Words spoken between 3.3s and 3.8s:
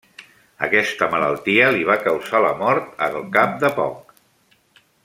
cap de